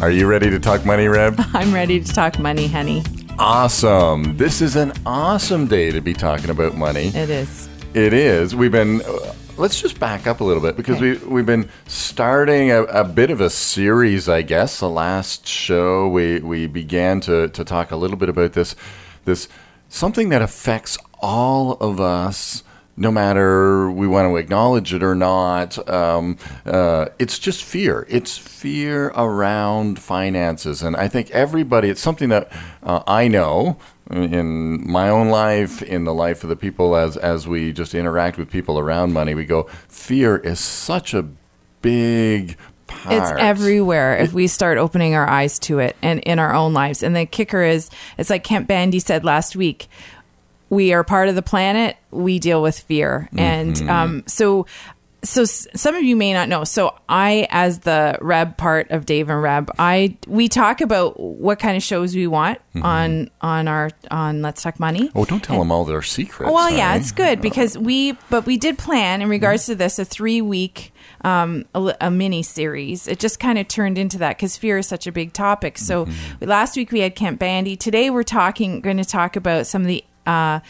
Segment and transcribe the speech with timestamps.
[0.00, 1.34] Are you ready to talk money, Reb?
[1.54, 3.02] I'm ready to talk money, honey.
[3.36, 4.36] Awesome.
[4.36, 7.08] This is an awesome day to be talking about money.
[7.08, 7.68] It is.
[7.94, 8.54] It is.
[8.54, 9.02] We've been.
[9.02, 11.18] Uh, let's just back up a little bit because Okay.
[11.24, 14.78] we we've been starting a, a bit of a series, I guess.
[14.78, 18.76] The last show we we began to to talk a little bit about this
[19.24, 19.48] this
[19.88, 22.62] something that affects all of us.
[22.98, 28.06] No matter we want to acknowledge it or not, um, uh, it's just fear.
[28.10, 31.90] It's fear around finances, and I think everybody.
[31.90, 32.50] It's something that
[32.82, 33.78] uh, I know
[34.10, 38.38] in my own life, in the life of the people as as we just interact
[38.38, 41.26] with people around money, we go, fear is such a
[41.82, 43.14] big part.
[43.14, 47.02] It's everywhere if we start opening our eyes to it and in our own lives.
[47.02, 49.88] And the kicker is, it's like Kent Bandy said last week
[50.70, 53.28] we are part of the planet, we deal with fear.
[53.36, 53.88] And mm-hmm.
[53.88, 54.66] um, so.
[55.24, 56.62] So some of you may not know.
[56.62, 61.58] So I, as the Reb part of Dave and Reb, I we talk about what
[61.58, 62.86] kind of shows we want mm-hmm.
[62.86, 65.10] on on our on Let's Talk Money.
[65.16, 66.52] Oh, don't tell them all their secrets.
[66.52, 67.00] Well, yeah, honey.
[67.00, 69.32] it's good because we, but we did plan in mm-hmm.
[69.32, 73.08] regards to this a three week, um, a, a mini series.
[73.08, 75.78] It just kind of turned into that because fear is such a big topic.
[75.78, 76.06] So
[76.40, 77.74] we, last week we had Kent Bandy.
[77.74, 80.60] Today we're talking, going to talk about some of the, uh,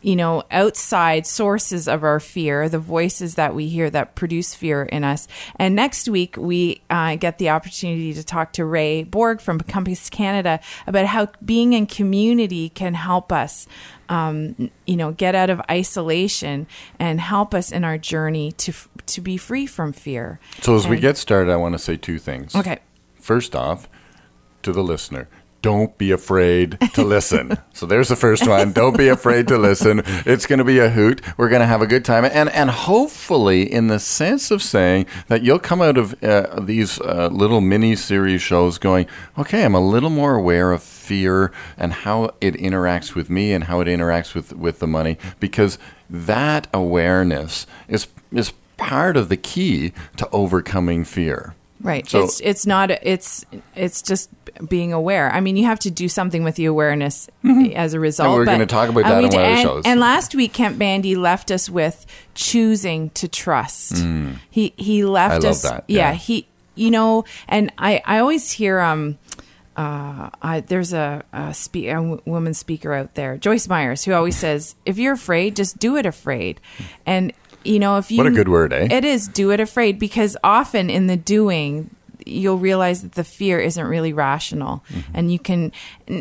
[0.00, 4.84] you know, outside sources of our fear, the voices that we hear that produce fear
[4.84, 5.26] in us.
[5.56, 10.08] And next week, we uh, get the opportunity to talk to Ray Borg from Compass
[10.08, 13.66] Canada about how being in community can help us,
[14.08, 16.68] um, you know, get out of isolation
[17.00, 18.72] and help us in our journey to
[19.06, 20.38] to be free from fear.
[20.60, 22.54] So as we get started, I want to say two things.
[22.54, 22.78] Okay.
[23.20, 23.88] First off,
[24.62, 25.28] to the listener.
[25.60, 27.58] Don't be afraid to listen.
[27.72, 28.72] so there's the first one.
[28.72, 30.02] Don't be afraid to listen.
[30.24, 31.20] It's going to be a hoot.
[31.36, 35.06] We're going to have a good time, and and hopefully, in the sense of saying
[35.26, 39.74] that you'll come out of uh, these uh, little mini series shows going, okay, I'm
[39.74, 43.88] a little more aware of fear and how it interacts with me and how it
[43.88, 50.28] interacts with with the money because that awareness is is part of the key to
[50.30, 51.54] overcoming fear.
[51.80, 52.08] Right.
[52.08, 53.44] So- it's it's not it's
[53.76, 54.30] it's just
[54.68, 55.30] being aware.
[55.32, 57.28] I mean, you have to do something with the awareness
[57.74, 58.30] as a result.
[58.30, 58.38] Mm-hmm.
[58.38, 59.82] we're gonna talk about and that on one of the shows.
[59.86, 64.04] And last week, Kent Bandy left us with choosing to trust.
[64.50, 65.34] He he left Mm.
[65.34, 65.62] I love us.
[65.62, 66.14] that, Yeah, yeah.
[66.14, 69.18] He you know, and I I always hear um.
[69.76, 74.12] Uh, I, there's a, a, spe- a w- woman speaker out there, Joyce Myers, who
[74.12, 76.60] always says, "If you're afraid, just do it afraid."
[77.06, 77.32] And
[77.68, 78.88] you know, if you What a good word, eh?
[78.90, 81.90] It is do it afraid because often in the doing,
[82.24, 84.84] you'll realize that the fear isn't really rational.
[84.88, 85.10] Mm-hmm.
[85.14, 85.72] and you can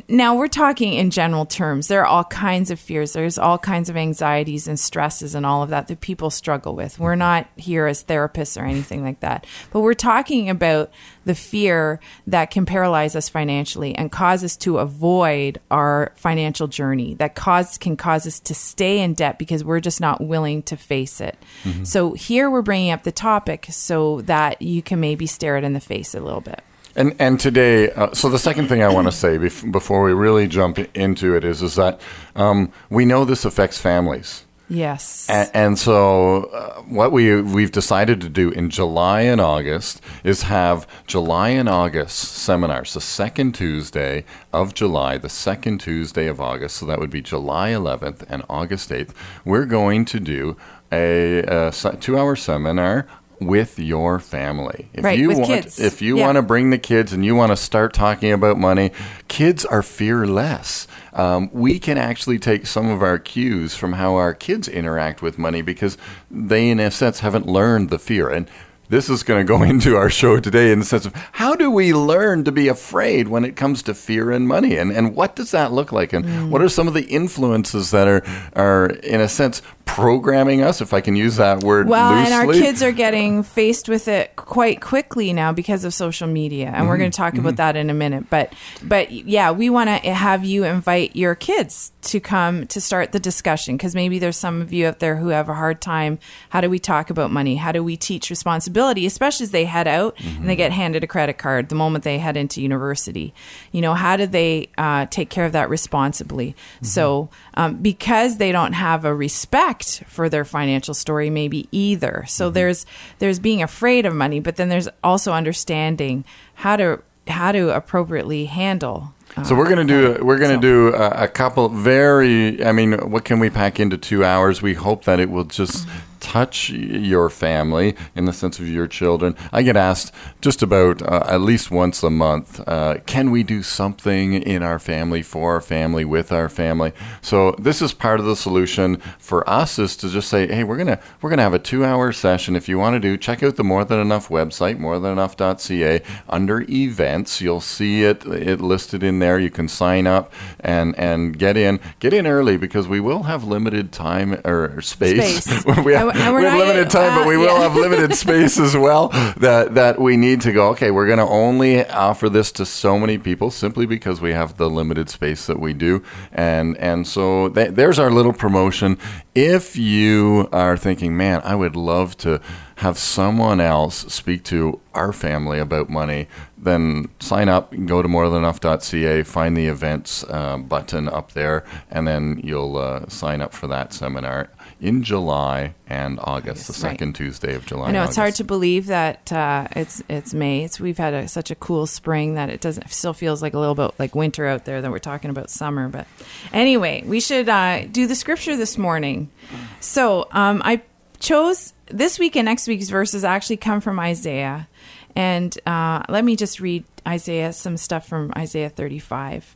[0.08, 1.88] now we're talking in general terms.
[1.88, 3.14] There are all kinds of fears.
[3.14, 7.00] There's all kinds of anxieties and stresses and all of that that people struggle with.
[7.00, 9.46] We're not here as therapists or anything like that.
[9.72, 10.92] But we're talking about
[11.28, 17.14] the fear that can paralyze us financially and cause us to avoid our financial journey
[17.16, 20.76] that cause can cause us to stay in debt because we're just not willing to
[20.76, 21.38] face it.
[21.84, 25.74] So here we're bringing up the topic so that you can maybe stare it in
[25.74, 26.64] the face a little bit.
[26.96, 30.14] And and today, uh, so the second thing I want to say bef- before we
[30.14, 32.02] really jump into it is is that
[32.36, 38.22] um, we know this affects families, yes and, and so uh, what we we've decided
[38.22, 42.94] to do in July and August is have July and August seminars.
[42.94, 47.72] The second Tuesday of July, the second Tuesday of August, so that would be July
[47.72, 49.14] 11th and August 8th.
[49.46, 50.58] We're going to do
[50.92, 53.08] a, a two-hour seminar.
[53.40, 55.80] With your family, if Right, you with want, kids.
[55.80, 56.26] if you Yeah.
[56.26, 58.92] want to bring the kids and you want to start talking about money,
[59.28, 60.88] kids are fearless.
[61.14, 65.38] Um, we can actually take some of our cues from how our kids interact with
[65.38, 66.00] money because
[66.32, 68.28] they, in a sense, haven't learned the fear.
[68.28, 68.50] And
[68.90, 71.70] this is going to go into our show today in the sense of how do
[71.70, 75.36] we learn to be afraid when it comes to fear and money, and and what
[75.36, 78.24] does that look like, and what are some of the influences that are
[78.56, 82.26] are in a sense programming us, if I can use that word Well, loosely.
[82.26, 86.72] and our kids are getting faced with it quite quickly now because of social media,
[86.74, 88.30] and we're going to talk about that in a minute.
[88.30, 88.54] But,
[88.84, 93.20] but yeah, we want to have you invite your kids to come to start the
[93.20, 96.20] discussion because maybe there's some of you out there who have a hard time.
[96.50, 97.56] How do we talk about money?
[97.56, 101.08] How do we teach responsibility, especially as they head out and they get handed a
[101.08, 103.34] credit card the moment they head into university?
[103.72, 106.56] You know, how do they uh, take care of that responsibly?
[106.82, 112.26] So, um, because they don't have a respect for their financial story, maybe either.
[112.28, 112.86] So there's
[113.20, 116.26] there's being afraid of money, but then there's also understanding
[116.56, 119.14] how to how to appropriately handle.
[119.36, 122.64] uh, So we're gonna do we're gonna So- do a, a couple very.
[122.66, 124.62] I mean, what can we pack into two hours?
[124.62, 125.88] We hope that it will just
[126.28, 129.34] touch your family in the sense of your children.
[129.54, 132.60] I get asked just about uh, at least once a month.
[132.68, 136.92] Uh, can we do something in our family for our family with our family?
[137.22, 140.76] So this is part of the solution for us is to just say, hey, we're
[140.76, 142.58] gonna we're gonna have a two hour session.
[142.58, 146.02] If you want to do, check out the More Than Enough website, morethanenough.ca.
[146.28, 149.40] Under events, you'll see it it listed in there.
[149.40, 151.80] You can sign up and and get in.
[152.00, 155.46] Get in early because we will have limited time or space.
[155.46, 155.66] Space.
[155.86, 158.76] we have, We're have not- limited time, but we uh, will have limited space as
[158.76, 159.10] well.
[159.38, 160.70] That that we need to go.
[160.70, 164.58] Okay, we're going to only offer this to so many people simply because we have
[164.58, 168.98] the limited space that we do, and and so th- there's our little promotion.
[169.36, 172.42] If you are thinking, man, I would love to
[172.78, 176.28] have someone else speak to our family about money,
[176.58, 177.72] then sign up.
[177.86, 183.42] Go to morethanenough.ca, find the events uh, button up there, and then you'll uh, sign
[183.42, 184.50] up for that seminar
[184.80, 186.92] in July and August, the August, right.
[186.92, 187.88] second Tuesday of July.
[187.88, 190.64] I know it's hard to believe that uh, it's it's May.
[190.64, 193.54] It's we've had a, such a cool spring that it doesn't it still feels like
[193.54, 194.82] a little bit like winter out there.
[194.82, 196.08] That we're talking about summer, but
[196.54, 199.32] anyway, we should uh, do the scripture this morning.
[199.80, 200.84] So um, I
[201.20, 204.68] chose this week and next week's verses actually come from Isaiah,
[205.16, 209.56] and uh, let me just read Isaiah some stuff from Isaiah thirty five.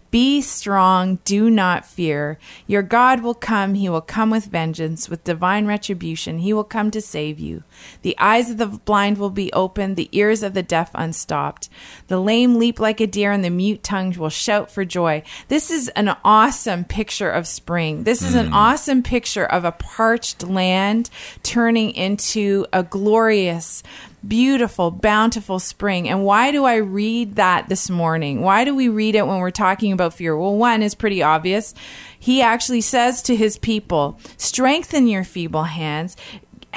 [0.11, 2.37] be strong, do not fear.
[2.67, 3.75] Your God will come.
[3.75, 6.39] He will come with vengeance, with divine retribution.
[6.39, 7.63] He will come to save you.
[8.01, 11.69] The eyes of the blind will be opened, the ears of the deaf unstopped.
[12.07, 15.23] The lame leap like a deer, and the mute tongue will shout for joy.
[15.47, 18.03] This is an awesome picture of spring.
[18.03, 18.53] This is an hmm.
[18.53, 21.09] awesome picture of a parched land
[21.41, 23.81] turning into a glorious
[24.27, 26.07] beautiful, bountiful spring.
[26.07, 28.41] And why do I read that this morning?
[28.41, 30.37] Why do we read it when we're talking about fear?
[30.37, 31.73] Well, one is pretty obvious.
[32.19, 36.15] He actually says to his people, strengthen your feeble hands.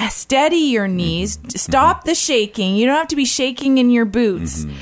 [0.08, 1.36] Steady your knees.
[1.36, 1.50] Mm-hmm.
[1.50, 2.76] Stop the shaking.
[2.76, 4.76] You don't have to be shaking in your boots mm-hmm.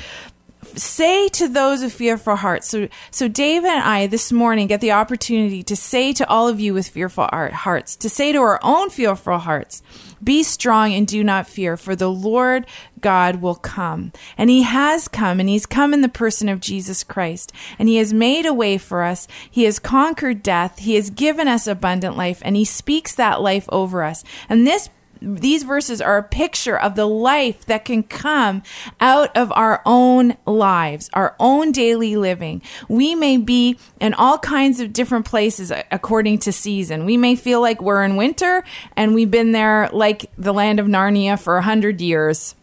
[0.75, 2.69] Say to those of fearful hearts.
[2.69, 6.59] So, so Dave and I this morning get the opportunity to say to all of
[6.59, 9.81] you with fearful heart- hearts, to say to our own fearful hearts,
[10.23, 12.65] be strong and do not fear, for the Lord
[13.01, 14.13] God will come.
[14.37, 17.51] And he has come, and he's come in the person of Jesus Christ.
[17.77, 19.27] And he has made a way for us.
[19.49, 20.79] He has conquered death.
[20.79, 24.23] He has given us abundant life, and he speaks that life over us.
[24.47, 24.89] And this
[25.23, 28.61] these verses are a picture of the life that can come
[28.99, 32.61] out of our own lives, our own daily living.
[32.89, 37.05] We may be in all kinds of different places according to season.
[37.05, 38.63] We may feel like we're in winter
[38.97, 42.55] and we've been there like the land of Narnia for a hundred years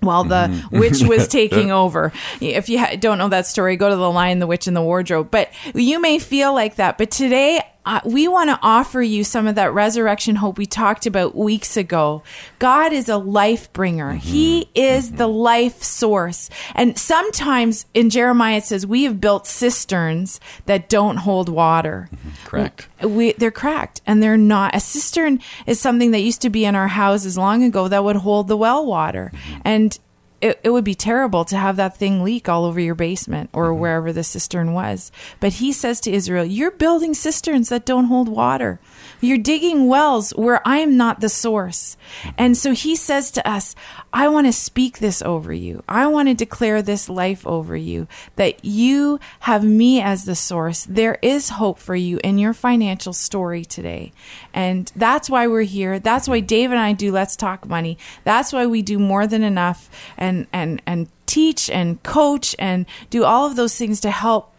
[0.00, 0.78] while the mm-hmm.
[0.78, 2.12] witch was taking over.
[2.40, 4.82] If you ha- don't know that story, go to The Lion, the Witch, and the
[4.82, 5.30] Wardrobe.
[5.30, 6.98] But you may feel like that.
[6.98, 11.06] But today, uh, we want to offer you some of that resurrection hope we talked
[11.06, 12.22] about weeks ago.
[12.58, 14.12] God is a life bringer.
[14.12, 14.18] Mm-hmm.
[14.18, 15.36] He is the mm-hmm.
[15.36, 16.48] life source.
[16.74, 22.08] And sometimes in Jeremiah it says, we have built cisterns that don't hold water.
[22.14, 22.46] Mm-hmm.
[22.46, 22.88] Correct.
[23.02, 24.76] We, they're cracked and they're not.
[24.76, 28.16] A cistern is something that used to be in our houses long ago that would
[28.16, 29.32] hold the well water.
[29.64, 29.98] And
[30.42, 33.70] it, it would be terrible to have that thing leak all over your basement or
[33.70, 33.80] mm-hmm.
[33.80, 35.12] wherever the cistern was.
[35.38, 38.80] But he says to Israel, You're building cisterns that don't hold water.
[39.22, 41.96] You're digging wells where I am not the source.
[42.36, 43.76] And so he says to us,
[44.12, 45.84] I want to speak this over you.
[45.88, 50.84] I want to declare this life over you that you have me as the source.
[50.84, 54.12] There is hope for you in your financial story today.
[54.52, 56.00] And that's why we're here.
[56.00, 57.98] That's why Dave and I do Let's Talk Money.
[58.24, 59.88] That's why we do more than enough
[60.18, 64.52] and, and, and teach and coach and do all of those things to help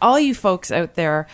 [0.00, 1.26] all you folks out there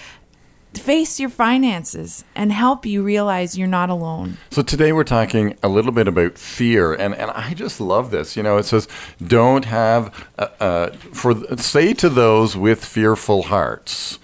[0.78, 4.37] face your finances and help you realize you're not alone.
[4.50, 8.37] So today we're talking a little bit about fear, and, and I just love this.
[8.37, 8.88] You know, it says,
[9.26, 14.19] "Don't have uh, uh, for say to those with fearful hearts,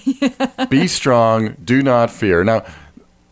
[0.68, 2.64] be strong, do not fear." Now,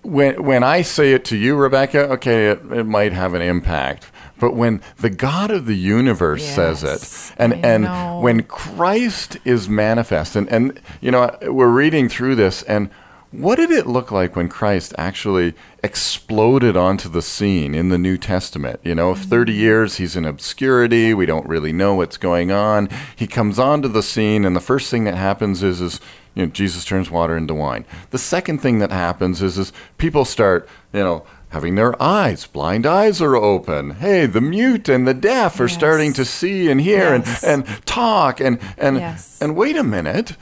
[0.03, 4.11] when when I say it to you, Rebecca, okay, it, it might have an impact.
[4.45, 8.21] But when the God of the universe Yes, says it, and I and know.
[8.21, 12.91] when Christ is manifest, and, and you know, we're reading through this, and
[13.31, 18.19] what did it look like when Christ actually exploded onto the scene in the New
[18.19, 18.81] Testament?
[18.83, 19.31] You know, mm-hmm.
[19.31, 22.91] 30 years he's in obscurity, we don't really know what's going on.
[23.17, 26.01] He comes onto the scene, and the first thing that happens is, is
[26.35, 27.87] you know, Jesus turns water into wine.
[28.11, 31.25] The second thing that happens is, is people start, you know,
[31.55, 33.91] having their eyes, blind eyes are open.
[33.93, 35.75] Hey, the mute and the deaf are Yes.
[35.75, 37.45] starting to see and hear Yes.
[37.45, 39.39] and, and talk and and Yes.
[39.41, 40.37] and wait a minute.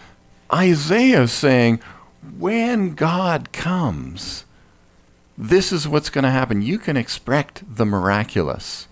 [0.51, 1.81] Isaiah is saying
[2.39, 4.47] when God comes,
[5.37, 6.63] this is what's going to happen.
[6.63, 8.89] You can expect the miraculous.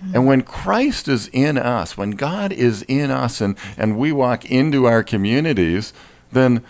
[0.00, 0.14] Hmm.
[0.16, 4.44] And when Christ is in us, when God is in us and, and we walk
[4.50, 5.92] into our communities,
[6.32, 6.62] then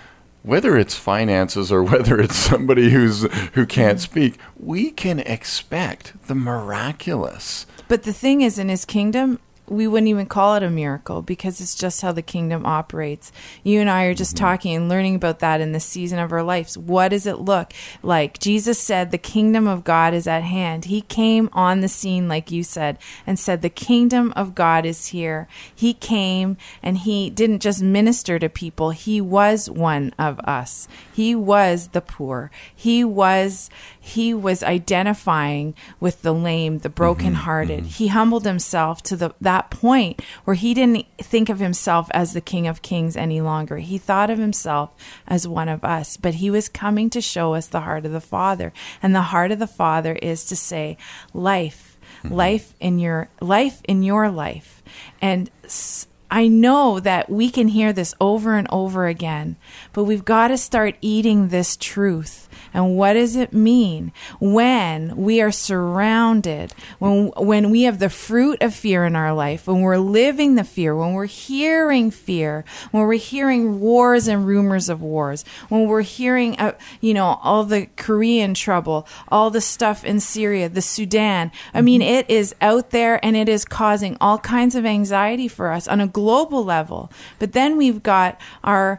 [0.42, 3.22] whether it's finances or whether it's somebody who's
[3.54, 4.12] who can't mm-hmm.
[4.12, 7.66] speak, we can expect the miraculous.
[7.88, 9.38] But the thing is, in his kingdom,
[9.68, 13.30] we wouldn't even call it a miracle because it's just how the kingdom operates.
[13.62, 14.44] You and I are just mm-hmm.
[14.44, 16.76] talking and learning about that in the season of our lives.
[16.76, 18.38] What does it look like?
[18.38, 20.86] Jesus said, The kingdom of God is at hand.
[20.86, 25.08] He came on the scene, like you said, and said, The kingdom of God is
[25.08, 25.46] here.
[25.74, 30.88] He came and he didn't just minister to people, he was one of us.
[31.12, 32.50] He was the poor.
[32.74, 36.94] He was he was identifying with the lame, the mm-hmm.
[36.94, 37.80] brokenhearted.
[37.80, 37.88] Mm-hmm.
[37.88, 42.40] He humbled himself to the that point where he didn't think of himself as the
[42.40, 43.78] King of Kings any longer.
[43.78, 44.90] He thought of himself
[45.26, 48.20] as one of us, but he was coming to show us the heart of the
[48.20, 48.72] Father.
[49.02, 50.96] And the heart of the Father is to say,
[51.34, 52.34] life, mm-hmm.
[52.34, 54.82] life in your life in your life.
[55.20, 59.56] And s- I know that we can hear this over and over again,
[59.92, 62.41] but we've got to start eating this truth.
[62.74, 68.62] And what does it mean when we are surrounded, when when we have the fruit
[68.62, 73.02] of fear in our life, when we're living the fear, when we're hearing fear, when
[73.02, 77.86] we're hearing wars and rumors of wars, when we're hearing, uh, you know, all the
[77.96, 81.50] Korean trouble, all the stuff in Syria, the Sudan.
[81.74, 85.72] I mean, it is out there and it is causing all kinds of anxiety for
[85.72, 87.10] us on a global level.
[87.38, 88.98] But then we've got our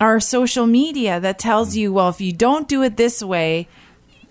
[0.00, 1.80] our social media that tells hmm.
[1.80, 3.68] you, well, if you don't do it this way,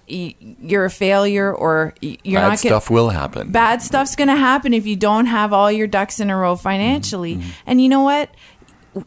[0.08, 3.52] you're a failure or you're Bad not gonna- stuff will happen.
[3.52, 6.56] bad stuff's going to happen if you don't have all your ducks in a row
[6.56, 7.36] financially.
[7.36, 7.50] Mm-hmm.
[7.68, 8.32] And you know what?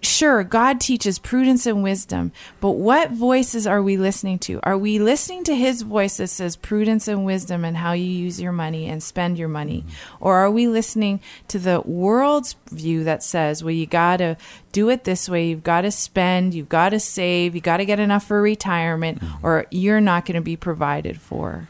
[0.01, 4.61] Sure, God teaches prudence and wisdom, but what voices are we listening to?
[4.63, 8.41] Are we listening to his voice that says prudence and wisdom and how you use
[8.41, 9.81] your money and spend your money?
[9.81, 10.17] Mm-hmm.
[10.25, 14.37] Or are we listening to the world's view that says, well, you got to
[14.71, 17.85] do it this way, you've got to spend, you've got to save, you got to
[17.85, 19.45] get enough for retirement, mm-hmm.
[19.45, 21.67] or you're not going to be provided for?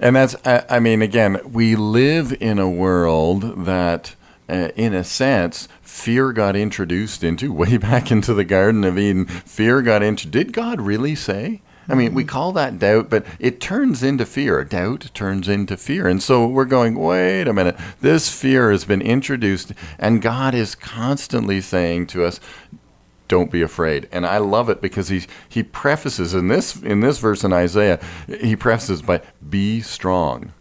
[0.00, 4.16] And that's, I, I mean, again, we live in a world that,
[4.48, 9.26] uh, in a sense, fear got introduced into way back into the Garden of Eden.
[9.26, 10.26] Fear got into.
[10.28, 11.62] Did God really say?
[11.88, 14.62] I mean, we call that doubt, but it turns into fear.
[14.64, 16.06] Doubt turns into fear.
[16.06, 17.76] And so we're going, wait a minute.
[18.00, 22.40] This fear has been introduced, and God is constantly saying to us,
[23.28, 27.18] don't be afraid and i love it because he he prefaces in this in this
[27.18, 27.98] verse in isaiah
[28.42, 30.52] he prefaces by be strong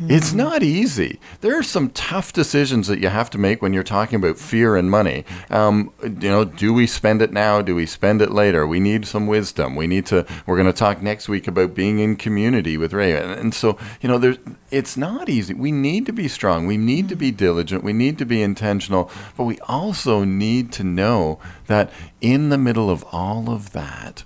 [0.00, 1.18] it's not easy.
[1.40, 4.76] There are some tough decisions that you have to make when you're talking about fear
[4.76, 5.24] and money.
[5.50, 7.60] Um, you know do we spend it now?
[7.60, 8.66] Do we spend it later?
[8.66, 9.74] We need some wisdom.
[9.74, 13.16] We need to we're going to talk next week about being in community with ray.
[13.16, 14.38] And, and so you know there's
[14.70, 15.54] it's not easy.
[15.54, 16.66] We need to be strong.
[16.66, 17.82] We need to be diligent.
[17.82, 19.10] We need to be intentional.
[19.36, 21.90] But we also need to know that
[22.20, 24.24] in the middle of all of that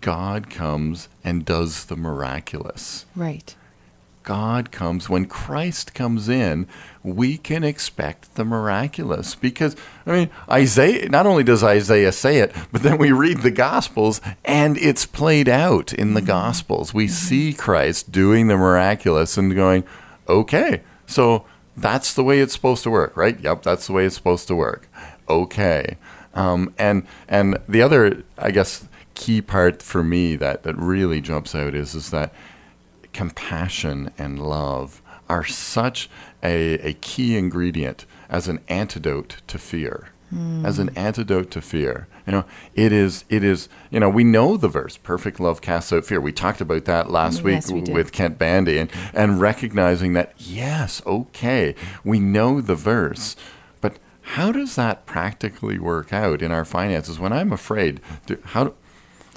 [0.00, 3.06] god comes and does the miraculous.
[3.16, 3.54] Right.
[4.24, 6.66] God comes, when Christ comes in,
[7.02, 9.34] we can expect the miraculous.
[9.34, 9.76] Because,
[10.06, 14.20] I mean, Isaiah, not only does Isaiah say it, but then we read the Gospels
[14.44, 16.92] and it's played out in the Gospels.
[16.92, 19.84] We see Christ doing the miraculous and going,
[20.28, 21.44] okay, so
[21.76, 23.38] that's the way it's supposed to work, right?
[23.38, 24.88] Yep, that's the way it's supposed to work.
[25.28, 25.96] Okay.
[26.34, 31.54] Um, and and the other, I guess, key part for me that, that really jumps
[31.54, 32.32] out is is that
[33.14, 36.10] compassion and love are such
[36.42, 40.10] a, a key ingredient as an antidote to fear.
[40.30, 40.66] Hmm.
[40.66, 42.08] As an antidote to fear.
[42.26, 42.44] You know,
[42.74, 46.20] it is it is you know, we know the verse, perfect love casts out fear.
[46.20, 50.32] We talked about that last mm, week we with Kent Bandy and, and recognizing that
[50.38, 53.36] yes, okay, we know the verse,
[53.80, 58.00] but how does that practically work out in our finances when I'm afraid?
[58.26, 58.74] Do, how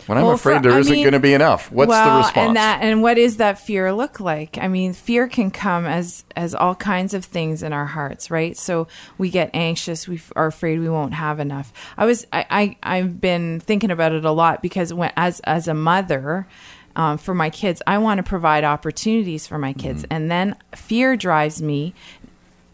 [0.08, 1.72] when I'm Well, afraid there isn't going to be enough.
[1.72, 2.48] What's well, the response?
[2.48, 4.58] And that and what does that fear look like?
[4.58, 8.58] I mean, fear can come as as all kinds of things in our hearts, right?
[8.58, 8.88] So
[9.18, 11.72] we get anxious, we f- are afraid we won't have enough.
[11.98, 15.68] I was I, I I've been thinking about it a lot because when as as
[15.68, 16.48] a mother.
[16.96, 20.14] Um, for my kids, I want to provide opportunities for my kids, Mm-hmm.
[20.14, 21.94] and then fear drives me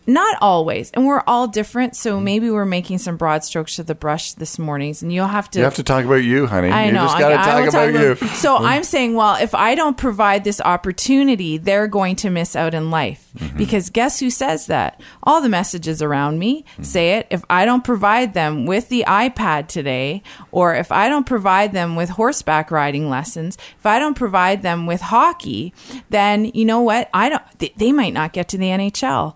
[0.07, 2.23] not always and we're all different so Mm-hmm.
[2.25, 5.59] maybe we're making some broad strokes to the brush this morning and you'll have to
[5.59, 6.69] you have to talk about you, honey.
[6.69, 7.05] I you know.
[7.05, 8.27] just got to I- talk about you.
[8.35, 12.73] So I'm saying, well, if I don't provide this opportunity, they're going to miss out
[12.73, 13.29] in life.
[13.37, 13.57] Mm-hmm.
[13.57, 15.01] Because guess who says that?
[15.23, 16.83] All the messages around me Mm-hmm.
[16.83, 17.27] say it.
[17.31, 21.95] If I don't provide them with the iPad today, or if I don't provide them
[21.95, 25.73] with horseback riding lessons, if I don't provide them with hockey,
[26.09, 27.09] then you know what?
[27.13, 27.43] I don't.
[27.59, 29.35] They, they might not get to the NHL.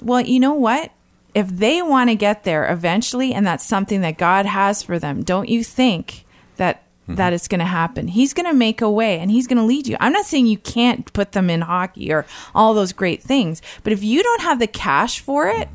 [0.00, 0.92] Well, you know what?
[1.34, 5.22] If they want to get there eventually, and that's something that God has for them,
[5.22, 6.24] don't you think
[6.56, 7.14] that mm-hmm.
[7.16, 8.08] that is going to happen?
[8.08, 9.96] He's going to make a way and He's going to lead you.
[10.00, 13.92] I'm not saying you can't put them in hockey or all those great things, but
[13.92, 15.68] if you don't have the cash for it,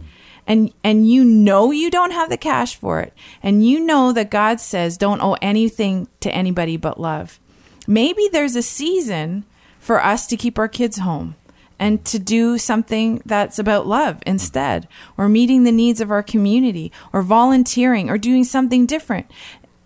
[0.48, 4.29] and and you know you don't have the cash for it, and you know that
[4.29, 7.39] God says don't owe anything to anybody but love,
[7.88, 9.46] maybe there's a season
[9.79, 11.36] for us to keep our kids home
[11.79, 16.91] and to do something that's about love instead, or meeting the needs of our community,
[17.13, 19.29] or volunteering, or doing something different.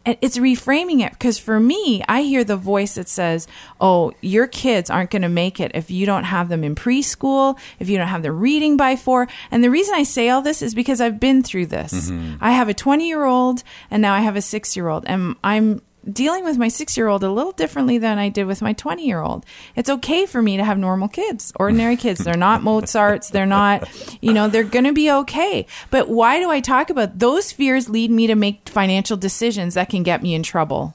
[0.05, 3.47] And it's reframing it because for me, I hear the voice that says,
[3.81, 7.59] Oh, your kids aren't going to make it if you don't have them in preschool,
[7.79, 9.27] if you don't have them reading by four.
[9.51, 12.09] And the reason I say all this is because I've been through this.
[12.09, 12.37] Mm-hmm.
[12.41, 15.35] I have a 20 year old and now I have a six year old, and
[15.43, 18.73] I'm dealing with my six year old a little differently than I did with my
[18.73, 19.45] 20 year old.
[19.75, 22.19] It's okay for me to have normal kids, ordinary kids.
[22.23, 23.29] They're not Mozarts.
[23.29, 23.89] They're not,
[24.21, 25.65] you know, they're going to be okay.
[25.91, 29.89] But why do I talk about those fears lead me to make financial decisions that
[29.89, 30.93] can get me in trouble?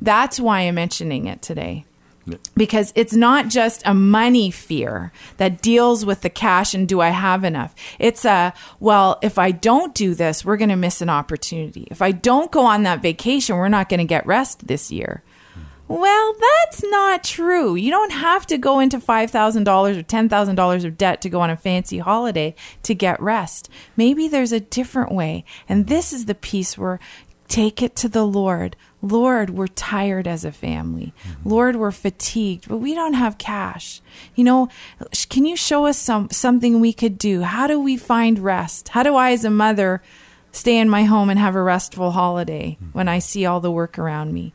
[0.00, 1.84] That's why I'm mentioning it today.
[2.56, 7.10] Because it's not just a money fear that deals with the cash and do I
[7.10, 7.74] have enough?
[7.98, 11.86] It's a, well, if I don't do this, we're going to miss an opportunity.
[11.90, 15.22] If I don't go on that vacation, we're not going to get rest this year.
[15.86, 17.74] Well, that's not true.
[17.74, 21.56] You don't have to go into $5,000 or $10,000 of debt to go on a
[21.58, 23.68] fancy holiday to get rest.
[23.94, 25.44] Maybe there's a different way.
[25.68, 27.00] And this is the piece where
[27.48, 28.76] take it to the Lord.
[29.02, 31.12] Lord, we're tired as a family.
[31.28, 31.48] Mm-hmm.
[31.48, 34.00] Lord, we're fatigued, but we don't have cash.
[34.34, 34.68] You know,
[35.28, 37.42] can you show us some something we could do?
[37.42, 38.88] How do we find rest?
[38.88, 40.02] How do I as a mother
[40.52, 42.96] stay in my home and have a restful holiday mm-hmm.
[42.96, 44.54] when I see all the work around me?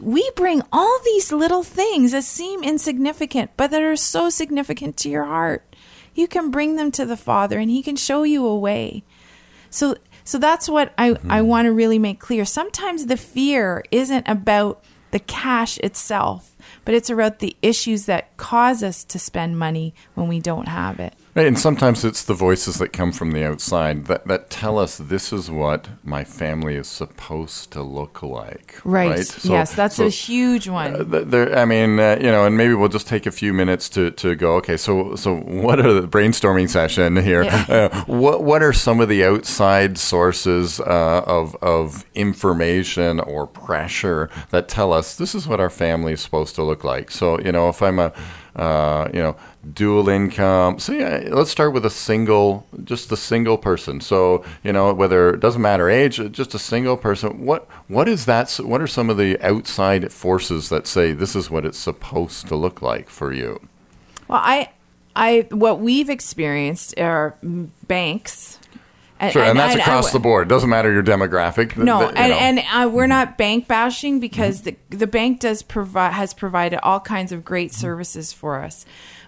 [0.00, 5.10] we bring all these little things that seem insignificant, but that are so significant to
[5.10, 5.62] your heart.
[6.14, 9.04] You can bring them to the Father and He can show you a way.
[9.70, 11.46] So so that's what I, I hmm.
[11.46, 12.44] want to really make clear.
[12.44, 18.82] Sometimes the fear isn't about the cash itself, but it's about the issues that cause
[18.82, 21.14] us to spend money when we don't have it.
[21.34, 24.98] Right, and sometimes it's the voices that come from the outside that, that tell us
[24.98, 28.80] this is what my family is supposed to look like.
[28.84, 29.26] Right.
[29.26, 30.94] So- yes, that's so, a huge one.
[30.94, 33.88] uh, there, I mean, uh, you know, and maybe we'll just take a few minutes
[33.90, 34.54] to, to go.
[34.56, 37.42] Okay, so so what are the brainstorming session here?
[37.42, 37.64] Yeah.
[37.74, 44.30] Uh, what what are some of the outside sources uh, of of information or pressure
[44.50, 47.10] that tell us this is what our family is supposed to look like?
[47.10, 48.12] So you know, if I'm a
[48.56, 49.36] uh, you know,
[49.72, 50.78] dual income.
[50.78, 54.00] So yeah, let's start with a single, just a single person.
[54.00, 57.44] So you know, whether it doesn't matter age, just a single person.
[57.44, 58.50] What what is that?
[58.56, 62.56] What are some of the outside forces that say this is what it's supposed to
[62.56, 63.60] look like for you?
[64.28, 64.70] Well, I,
[65.14, 68.58] I, what we've experienced are banks.
[69.24, 70.48] And, Sure, and, that's I- I- across the board.
[70.48, 71.76] Doesn't matter your demographic.
[71.76, 72.58] No, Th- th- you and.
[72.58, 72.68] Mm-hmm.
[72.74, 77.00] and uh, we're not bank bashing because the the bank does provide has provided all
[77.00, 77.80] kinds of great Mm-hmm.
[77.80, 78.84] services for us.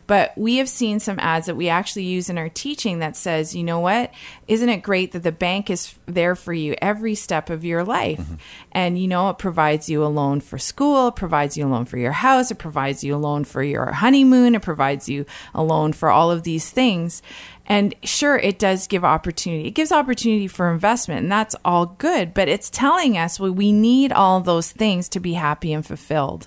[0.09, 3.57] But we have seen some ads that we actually use in our teaching that says,
[3.57, 4.13] you know what?
[4.47, 8.21] Isn't it great that the bank is there for you every step of your life?
[8.21, 8.35] Mm-hmm.
[8.71, 11.87] And, you know, it provides you a loan for school, it provides you a loan
[11.87, 15.65] for your house, it provides you a loan for your honeymoon, it provides you a
[15.65, 17.21] loan for all of these things.
[17.67, 19.69] And sure, it does give opportunity.
[19.69, 22.33] It gives opportunity for investment, and that's all good.
[22.33, 26.47] But it's telling us well, we need all those things to be happy and fulfilled.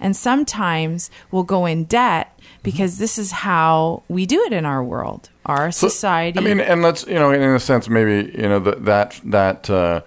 [0.00, 4.82] And sometimes we'll go in debt because this is how we do it in our
[4.82, 6.38] world, our society.
[6.38, 9.70] I mean, and let's you know, in a sense, maybe you know that that that.
[9.70, 10.00] Uh,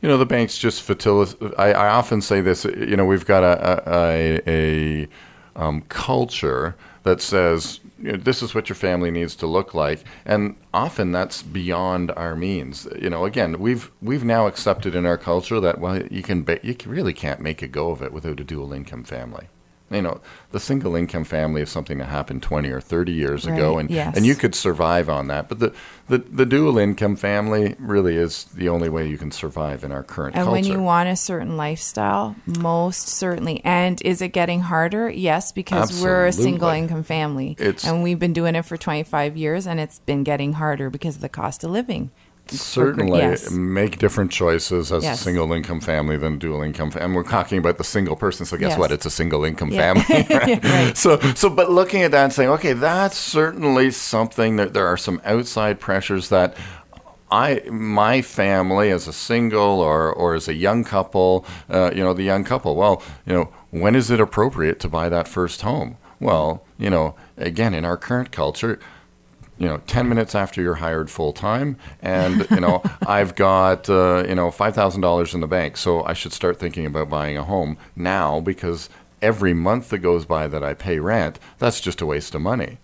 [0.00, 1.52] you know the banks just facilitate.
[1.58, 2.64] I, I often say this.
[2.64, 5.08] You know we've got a a, a
[5.56, 10.04] um, culture that says you know, this is what your family needs to look like,
[10.24, 12.86] and often that's beyond our means.
[13.00, 16.60] You know, again, we've we've now accepted in our culture that well, you can ba-
[16.62, 19.48] you really can't make a go of it without a dual income family.
[19.90, 20.20] You know,
[20.52, 24.16] the single income family is something that happened 20 or 30 years ago, and yes.
[24.16, 25.48] and you could survive on that.
[25.48, 25.74] But the,
[26.08, 30.02] the, the dual income family really is the only way you can survive in our
[30.02, 30.52] current And culture.
[30.52, 33.62] when you want a certain lifestyle, most certainly.
[33.64, 35.08] And is it getting harder?
[35.08, 37.56] Yes, because we're a single income family.
[37.58, 41.16] It's- and we've been doing it for 25 years, and it's been getting harder because
[41.16, 42.10] of the cost of living.
[42.50, 43.50] Certainly yes.
[43.50, 45.20] make different choices as Yes.
[45.20, 47.04] a single income family than dual income family.
[47.06, 48.78] And we're talking about the single person, so guess Yes.
[48.78, 48.92] what?
[48.92, 49.94] It's a single income Yeah.
[49.94, 50.26] family.
[50.36, 50.48] right?
[50.64, 50.96] Yeah, right.
[50.96, 54.96] So, so, but looking at that and saying, okay, that's certainly something that there are
[54.96, 56.56] some outside pressures that.
[57.30, 62.14] I, my family as a single or, or as a young couple, uh, you know,
[62.14, 65.98] the young couple, well, you know, when is it appropriate to buy that first home?
[66.20, 68.80] Well, you know, again, in our current culture,
[69.58, 74.24] you know, 10 minutes after you're hired full time, and, you know, I've got, uh,
[74.28, 75.76] you know, $5,000 in the bank.
[75.76, 78.88] So I should start thinking about buying a home now because
[79.20, 82.78] every month that goes by that I pay rent, that's just a waste of money.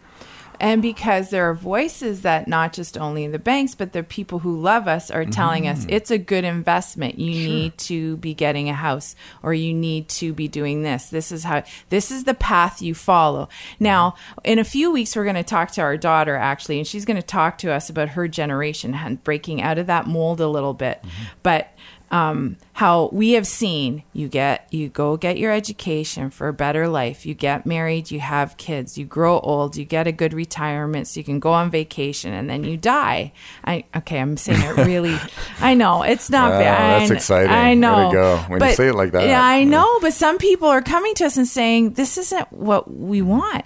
[0.64, 4.38] And because there are voices that not just only in the banks, but the people
[4.38, 5.90] who love us are telling us mm-hmm.
[5.90, 7.18] it's a good investment.
[7.18, 11.10] You need to be getting a house or you need to be doing this.
[11.10, 13.42] This is how, this is the path you follow.
[13.44, 13.84] Mm-hmm.
[13.84, 17.04] Now, in a few weeks, we're going to talk to our daughter actually, and she's
[17.04, 20.48] going to talk to us about her generation and breaking out of that mold a
[20.48, 21.02] little bit.
[21.02, 21.24] Mm-hmm.
[21.42, 21.76] But,
[22.14, 26.86] um, how we have seen you get you go get your education for a better
[26.86, 31.08] life you get married you have kids you grow old you get a good retirement
[31.08, 33.32] so you can go on vacation and then you die
[33.64, 35.16] i okay i'm saying it really
[35.58, 37.50] i know it's not Wow, bad that's exciting.
[37.50, 38.36] i know go.
[38.46, 39.26] When you say it like that.
[39.26, 42.88] yeah i know but some people are coming to us and saying this isn't what
[42.88, 43.64] we want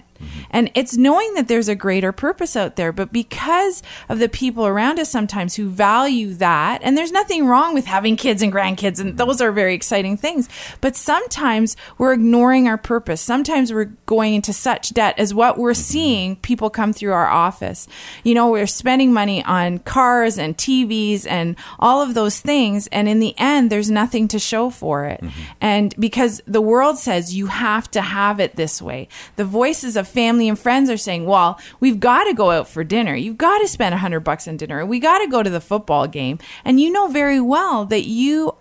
[0.51, 4.65] and it's knowing that there's a greater purpose out there, but because of the people
[4.65, 8.99] around us sometimes who value that, and there's nothing wrong with having kids and grandkids,
[8.99, 10.49] and those are very exciting things.
[10.81, 13.21] But sometimes we're ignoring our purpose.
[13.21, 17.87] Sometimes we're going into such debt as what we're seeing people come through our office.
[18.23, 23.07] You know, we're spending money on cars and TVs and all of those things, and
[23.09, 25.21] in the end, there's nothing to show for it.
[25.21, 25.41] Mm-hmm.
[25.61, 30.07] And because the world says you have to have it this way, the voices of
[30.07, 33.15] family and friends are saying, well, we've got to go out for dinner.
[33.15, 34.85] You've got to spend a hundred bucks on dinner.
[34.85, 36.39] We got to go to the football game.
[36.63, 38.55] And you know very well that you,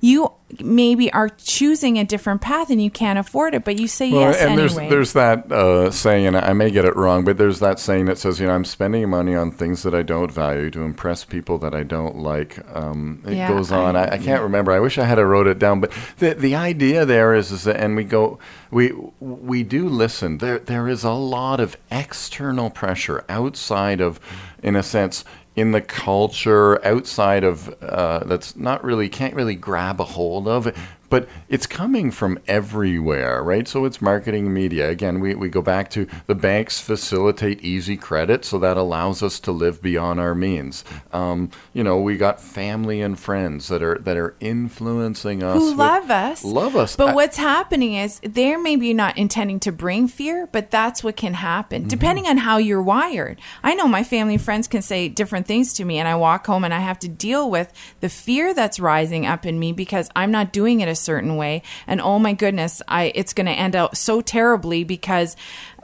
[0.00, 4.08] you maybe are choosing a different path and you can't afford it, but you say
[4.08, 4.88] yes and anyway.
[4.88, 8.04] there's there's that uh, saying, and I may get it wrong, but there's that saying
[8.06, 11.24] that says, you know, I'm spending money on things that I don't value to impress
[11.24, 12.58] people that I don't like.
[12.74, 13.96] Um, it Yeah, goes on.
[13.96, 14.70] I, I- I can't remember.
[14.70, 17.76] I wish I had wrote it down, but the the idea there is, is that,
[17.76, 18.38] and we go,
[18.70, 20.38] we we do listen.
[20.38, 24.20] There there is a lot of external pressure outside of,
[24.62, 25.24] in a sense.
[25.56, 30.76] In the culture outside of uh, that's not really can't really grab a hold of,
[31.14, 33.68] but it's coming from everywhere, right?
[33.68, 34.88] So it's marketing media.
[34.90, 39.38] Again, we, we go back to the banks facilitate easy credit, so that allows us
[39.46, 40.84] to live beyond our means.
[41.12, 45.68] Um, you know, we got family and friends that are that are influencing us, who
[45.70, 46.42] with- love us.
[46.42, 46.96] love us.
[46.96, 51.14] But I- what's happening is they're maybe not intending to bring fear, but that's what
[51.16, 51.88] can happen Mm-hmm.
[51.88, 53.40] depending on how you're wired.
[53.62, 56.46] I know my family and friends can say different things to me, and I walk
[56.48, 60.10] home and I have to deal with the fear that's rising up in me because
[60.16, 61.62] I'm not doing it a certain way.
[61.86, 65.36] And oh my goodness, I it's going to end out so terribly because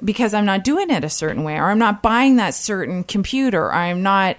[0.03, 3.73] because I'm not doing it a certain way, or I'm not buying that certain computer,
[3.73, 4.37] I'm not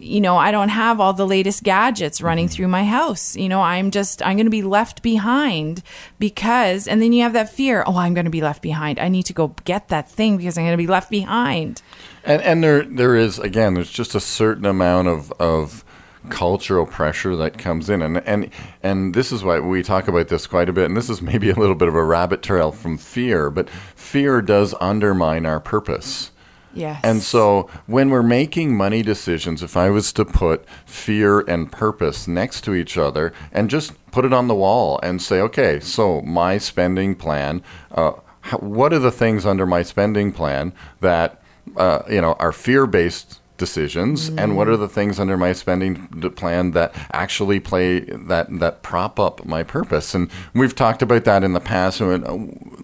[0.00, 2.54] you know, I don't have all the latest gadgets running Mm-hmm.
[2.54, 3.36] through my house.
[3.36, 5.82] You know, I'm just, I'm going to be left behind
[6.18, 8.98] because, and then you have that fear, oh, I'm going to be left behind.
[9.00, 11.82] I need to go get that thing because I'm going to be left behind.
[12.24, 15.84] And and there there is again there's just a certain amount of of
[16.28, 18.50] cultural pressure that comes in and and
[18.82, 21.50] and this is why we talk about this quite a bit and this is maybe
[21.50, 26.30] a little bit of a rabbit trail from fear but fear does undermine our purpose.
[26.74, 27.00] Yes.
[27.02, 32.28] And so when we're making money decisions, if I was to put fear and purpose
[32.28, 36.20] next to each other and just put it on the wall and say, okay, so
[36.22, 38.12] my spending plan, uh,
[38.60, 41.42] what are the things under my spending plan that
[41.76, 46.06] uh, you know are fear based decisions and what are the things under my spending
[46.36, 50.14] plan that actually play that that prop up my purpose?
[50.14, 52.38] And we've talked about that in the past and uh,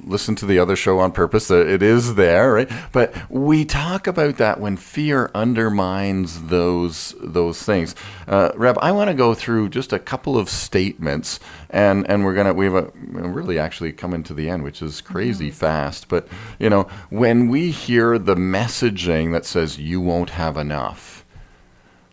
[0.04, 2.70] listen to the other show on purpose uh, it is there right?
[2.92, 7.94] But we talk about that when fear undermines those those things.
[8.28, 11.40] Uh, Reb I want to go through just a couple of statements
[11.74, 12.90] and and we're gonna we have a
[13.28, 15.56] really actually coming to the end which is crazy mm-hmm.
[15.56, 16.26] fast but
[16.58, 21.24] you know when we hear the messaging that says you won't have enough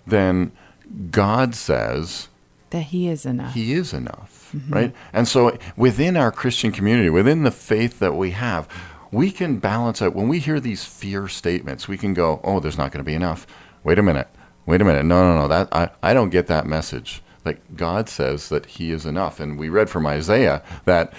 [0.06, 0.52] then
[1.10, 2.28] God says
[2.72, 3.54] That He is enough.
[3.54, 4.74] he is enough, mm-hmm.
[4.74, 4.96] right?
[5.14, 8.68] And so within our Christian community, within the faith that we have,
[9.12, 12.78] we can balance out when we hear these fear statements, we can go, "Oh, there's
[12.78, 13.46] not going to be enough."
[13.84, 14.28] Wait a minute.
[14.66, 15.06] Wait a minute.
[15.06, 15.48] No, no, no.
[15.48, 17.22] That I, I don't get that message.
[17.46, 19.40] Like God says that he is enough.
[19.40, 21.14] And we read from Isaiah that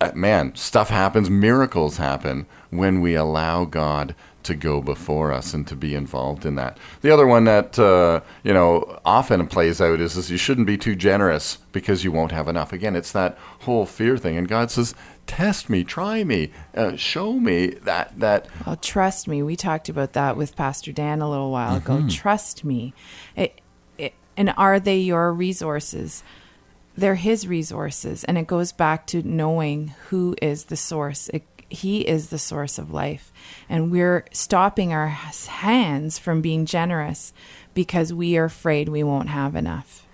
[0.00, 5.64] uh, man, stuff happens, miracles happen when we allow God to go before us and
[5.68, 6.76] to be involved in that.
[7.02, 10.76] The other one that uh, you know often plays out is, is you shouldn't be
[10.76, 12.72] too generous because you won't have enough.
[12.72, 14.96] Again, it's that whole fear thing, and God says,
[15.28, 19.44] "Test me, try me, uh, show me that that Well, trust me.
[19.44, 21.92] We talked about that with Pastor Dan a little while Mm-hmm.
[21.98, 22.08] ago.
[22.08, 22.94] Trust me.
[23.36, 23.60] It,
[24.42, 26.24] and are they your resources?
[26.96, 28.24] They're His resources.
[28.24, 31.28] And it goes back to knowing who is the source.
[31.28, 33.32] It, he is the source of life.
[33.68, 37.32] And we're stopping our hands from being generous
[37.72, 40.04] because we are afraid we won't have enough.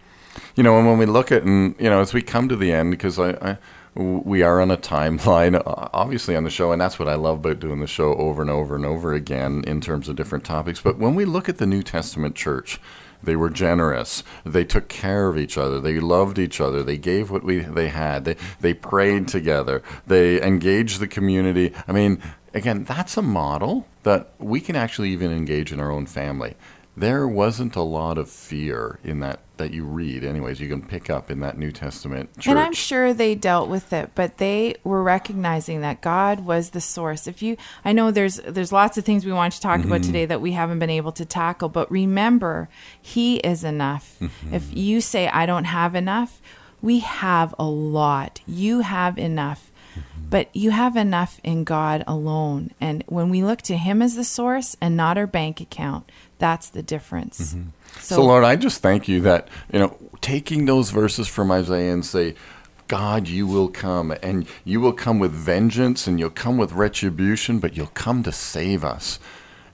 [0.57, 2.71] you know, and when we look at, and you know, as we come to the
[2.71, 3.59] end, because I, I,
[3.95, 5.63] we are on a timeline,
[5.95, 8.51] obviously on the show, and that's what I love about doing the show over and
[8.51, 10.83] over and over again in terms of different topics.
[10.83, 12.79] But when we look at the New Testament church,
[13.23, 14.23] they were generous.
[14.45, 15.81] They took care of each other.
[15.81, 16.83] They loved each other.
[16.83, 18.25] They gave what we they had.
[18.25, 19.83] They they prayed together.
[20.07, 21.75] They engaged the community.
[21.87, 22.23] I mean,
[22.55, 26.55] again, that's a model that we can actually even engage in our own family.
[26.99, 30.25] There wasn't a lot of fear in that that you read.
[30.25, 32.49] Anyways, you can pick up in that New Testament church.
[32.49, 36.81] And I'm sure they dealt with it, but they were recognizing that God was the
[36.81, 37.27] source.
[37.27, 40.07] If you I know there's there's lots of things we want to talk about mm-hmm.
[40.07, 42.69] today that we haven't been able to tackle, but remember,
[43.01, 44.17] he is enough.
[44.21, 44.55] Mm-hmm.
[44.55, 46.41] If you say I don't have enough,
[46.81, 48.41] we have a lot.
[48.47, 49.71] You have enough.
[49.95, 50.29] Mm-hmm.
[50.31, 52.73] But you have enough in God alone.
[52.81, 56.71] And when we look to him as the source and not our bank account, that's
[56.71, 57.55] the difference.
[57.55, 57.71] Mm-hmm.
[58.01, 62.05] So, Lord, I just thank you that, you know, taking those verses from Isaiah and
[62.05, 62.35] say,
[62.87, 67.59] God, you will come and you will come with vengeance and you'll come with retribution,
[67.59, 69.19] but you'll come to save us.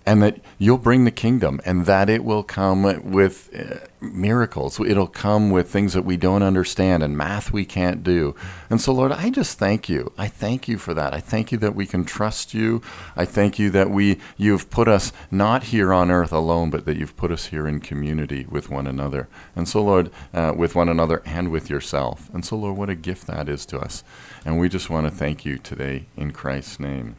[0.07, 4.79] And that you'll bring the kingdom and that it will come with uh, miracles.
[4.79, 8.35] It'll come with things that we don't understand and math we can't do.
[8.69, 10.13] And so, Lord, I just thank you.
[10.19, 11.15] I thank you for that.
[11.15, 12.83] I thank you that we can trust you.
[13.17, 16.97] I thank you that we you've put us not here on earth alone, but that
[16.97, 19.29] you've put us here in community with one another.
[19.57, 22.29] And so, Lord, uh, with one another and with yourself.
[22.33, 24.05] And so, Lord, what a gift that is to us.
[24.45, 27.17] And we just want to thank you today in Christ's name.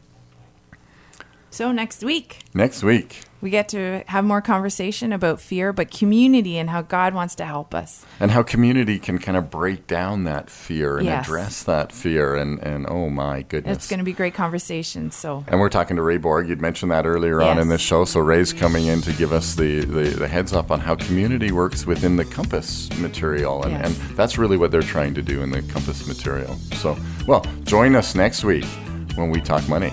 [1.56, 3.22] So next week Next week.
[3.40, 7.44] we get to have more conversation about fear, but community and how God wants to
[7.44, 8.04] help us.
[8.20, 11.26] and how community can kind of break down that fear and Yes.
[11.26, 15.10] address that fear and, and oh my goodness It's going to be great conversation.
[15.10, 16.48] So and we're talking to Ray Borg.
[16.48, 17.74] You'd mentioned that earlier on in Yes.
[17.74, 18.04] this show.
[18.04, 21.52] So Ray's coming in to give us the, the, the heads up on how community
[21.52, 23.62] works within the Compass material.
[23.64, 23.86] And, Yes.
[23.86, 26.54] and that's really what they're trying to do in the Compass material.
[26.82, 28.66] So, well, join us next week
[29.14, 29.92] when we talk money.